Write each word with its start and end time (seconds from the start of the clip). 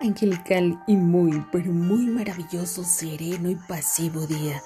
angelical 0.00 0.82
y 0.86 0.96
muy, 0.96 1.44
pero 1.52 1.72
muy 1.72 2.06
maravilloso, 2.06 2.84
sereno 2.84 3.50
y 3.50 3.56
pasivo 3.56 4.26
día. 4.26 4.62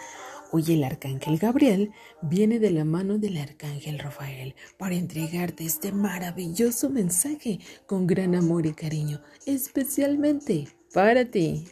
Hoy 0.53 0.65
el 0.69 0.85
arcángel 0.85 1.39
Gabriel 1.39 1.93
viene 2.23 2.61
de 2.61 2.71
la 2.71 2.85
mano 2.85 3.19
del 3.19 3.39
arcángel 3.39 3.99
Rafael 3.99 4.55
para 4.79 4.95
entregarte 4.95 5.65
este 5.65 5.91
maravilloso 5.91 6.89
mensaje 6.89 7.59
con 7.87 8.07
gran 8.07 8.37
amor 8.37 8.65
y 8.67 8.73
cariño, 8.73 9.21
especialmente 9.47 10.69
para 10.93 11.25
ti. 11.25 11.65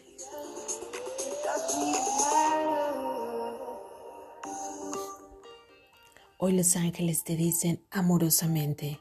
Hoy 6.39 6.54
los 6.54 6.75
ángeles 6.75 7.22
te 7.22 7.36
dicen 7.36 7.85
amorosamente, 7.93 8.99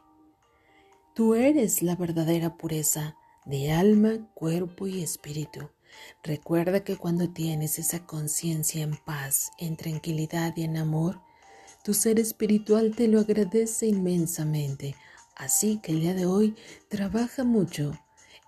tú 1.15 1.33
eres 1.33 1.81
la 1.81 1.95
verdadera 1.95 2.55
pureza 2.55 3.17
de 3.45 3.71
alma, 3.71 4.29
cuerpo 4.33 4.87
y 4.87 5.01
espíritu. 5.01 5.69
Recuerda 6.23 6.83
que 6.83 6.97
cuando 6.97 7.29
tienes 7.29 7.79
esa 7.79 8.05
conciencia 8.05 8.83
en 8.83 8.95
paz, 8.95 9.51
en 9.57 9.75
tranquilidad 9.75 10.53
y 10.55 10.63
en 10.63 10.77
amor, 10.77 11.21
tu 11.83 11.93
ser 11.93 12.19
espiritual 12.19 12.95
te 12.95 13.07
lo 13.07 13.19
agradece 13.19 13.87
inmensamente. 13.87 14.95
Así 15.35 15.79
que 15.81 15.91
el 15.93 16.01
día 16.01 16.13
de 16.13 16.25
hoy 16.25 16.55
trabaja 16.89 17.43
mucho 17.43 17.91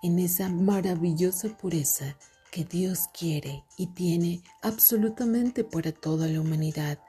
en 0.02 0.18
esa 0.18 0.48
maravillosa 0.48 1.48
pureza 1.56 2.16
que 2.52 2.64
Dios 2.64 3.08
quiere 3.18 3.64
y 3.76 3.88
tiene 3.88 4.42
absolutamente 4.62 5.64
para 5.64 5.90
toda 5.90 6.28
la 6.28 6.40
humanidad. 6.40 7.00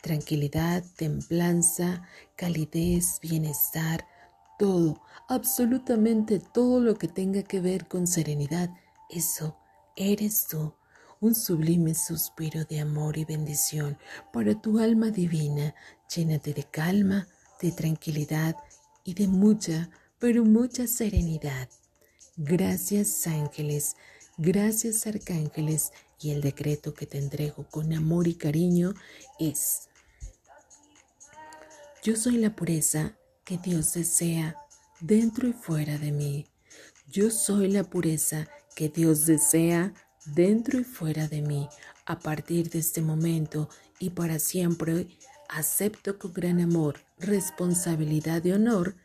Tranquilidad, 0.00 0.82
templanza, 0.96 2.08
calidez, 2.36 3.18
bienestar, 3.20 4.06
todo, 4.58 5.00
absolutamente 5.28 6.40
todo 6.40 6.80
lo 6.80 6.96
que 6.96 7.08
tenga 7.08 7.42
que 7.42 7.60
ver 7.60 7.86
con 7.88 8.06
serenidad, 8.06 8.70
eso 9.10 9.56
eres 9.96 10.46
tú, 10.48 10.74
un 11.20 11.34
sublime 11.34 11.94
suspiro 11.94 12.64
de 12.64 12.80
amor 12.80 13.16
y 13.16 13.24
bendición 13.24 13.98
para 14.32 14.60
tu 14.60 14.78
alma 14.78 15.10
divina. 15.10 15.74
Llénate 16.14 16.52
de 16.52 16.64
calma, 16.64 17.26
de 17.60 17.72
tranquilidad 17.72 18.56
y 19.04 19.14
de 19.14 19.26
mucha, 19.26 19.90
pero 20.18 20.44
mucha 20.44 20.86
serenidad. 20.86 21.68
Gracias 22.36 23.26
ángeles, 23.26 23.96
gracias 24.36 25.06
arcángeles 25.06 25.92
y 26.20 26.30
el 26.30 26.40
decreto 26.40 26.92
que 26.92 27.06
te 27.06 27.18
entrego 27.18 27.66
con 27.70 27.92
amor 27.92 28.28
y 28.28 28.34
cariño 28.34 28.94
es, 29.38 29.88
yo 32.02 32.16
soy 32.16 32.36
la 32.36 32.54
pureza 32.54 33.16
que 33.44 33.58
Dios 33.58 33.92
desea 33.94 34.56
dentro 35.00 35.48
y 35.48 35.52
fuera 35.52 35.98
de 35.98 36.12
mí. 36.12 36.46
Yo 37.10 37.30
soy 37.30 37.70
la 37.70 37.84
pureza 37.84 38.48
que 38.74 38.88
Dios 38.88 39.26
desea 39.26 39.92
dentro 40.24 40.80
y 40.80 40.84
fuera 40.84 41.28
de 41.28 41.42
mí. 41.42 41.68
A 42.06 42.18
partir 42.18 42.70
de 42.70 42.78
este 42.78 43.02
momento 43.02 43.68
y 43.98 44.10
para 44.10 44.38
siempre, 44.38 45.08
acepto 45.48 46.18
con 46.18 46.32
gran 46.32 46.60
amor, 46.60 47.00
responsabilidad 47.18 48.44
y 48.44 48.52
honor 48.52 48.96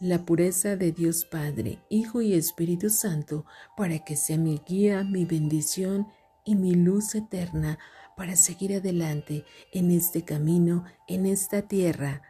la 0.00 0.24
pureza 0.24 0.76
de 0.76 0.92
Dios 0.92 1.24
Padre, 1.24 1.78
Hijo 1.88 2.20
y 2.20 2.34
Espíritu 2.34 2.90
Santo, 2.90 3.46
para 3.76 4.00
que 4.00 4.16
sea 4.16 4.36
mi 4.36 4.60
guía, 4.66 5.04
mi 5.04 5.24
bendición 5.24 6.08
y 6.44 6.56
mi 6.56 6.74
luz 6.74 7.14
eterna 7.14 7.78
para 8.16 8.36
seguir 8.36 8.74
adelante 8.74 9.44
en 9.72 9.90
este 9.90 10.22
camino, 10.24 10.84
en 11.08 11.26
esta 11.26 11.62
tierra 11.62 12.22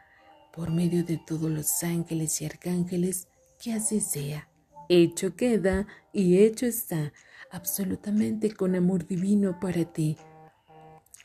por 0.55 0.71
medio 0.71 1.03
de 1.03 1.17
todos 1.17 1.51
los 1.51 1.83
ángeles 1.83 2.41
y 2.41 2.45
arcángeles, 2.45 3.27
que 3.61 3.73
así 3.73 3.99
sea. 3.99 4.49
Hecho 4.87 5.35
queda 5.35 5.87
y 6.13 6.37
hecho 6.37 6.65
está, 6.65 7.11
absolutamente 7.51 8.51
con 8.51 8.75
amor 8.75 9.05
divino 9.05 9.59
para 9.59 9.85
ti. 9.85 10.17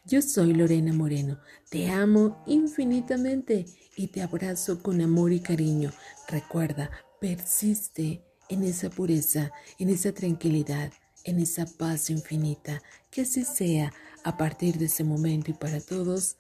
Yo 0.05 0.23
soy 0.23 0.55
Lorena 0.55 0.93
Moreno, 0.93 1.39
te 1.69 1.91
amo 1.91 2.43
infinitamente 2.47 3.67
y 3.97 4.09
te 4.09 4.23
abrazo 4.23 4.83
con 4.83 5.01
amor 5.01 5.33
y 5.33 5.41
cariño. 5.41 5.93
Recuerda, 6.27 6.91
persiste 7.21 8.25
en 8.49 8.65
esa 8.65 8.91
pureza, 8.91 9.53
en 9.79 9.91
esa 9.91 10.13
tranquilidad, 10.13 10.93
en 11.25 11.39
esa 11.39 11.67
paz 11.67 12.11
infinita. 12.11 12.83
Que 13.11 13.23
así 13.23 13.45
sea 13.45 13.93
a 14.25 14.37
partir 14.37 14.79
de 14.79 14.87
ese 14.87 15.05
momento 15.05 15.51
y 15.51 15.55
para 15.55 15.81
todos 15.81 16.37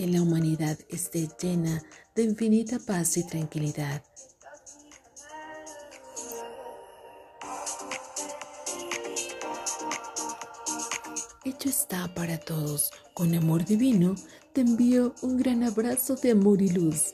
que 0.00 0.06
la 0.06 0.22
humanidad 0.22 0.78
esté 0.88 1.28
llena 1.42 1.82
de 2.14 2.22
infinita 2.22 2.78
paz 2.78 3.18
y 3.18 3.26
tranquilidad. 3.26 4.02
Hecho 11.44 11.68
está 11.68 12.14
para 12.14 12.38
todos. 12.38 12.90
Con 13.12 13.34
amor 13.34 13.66
divino 13.66 14.14
te 14.54 14.62
envío 14.62 15.14
un 15.20 15.36
gran 15.36 15.64
abrazo 15.64 16.14
de 16.14 16.30
amor 16.30 16.62
y 16.62 16.70
luz. 16.70 17.12